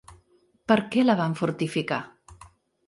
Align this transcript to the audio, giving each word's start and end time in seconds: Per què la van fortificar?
Per 0.71 0.77
què 0.95 1.05
la 1.05 1.17
van 1.21 1.39
fortificar? 1.43 2.03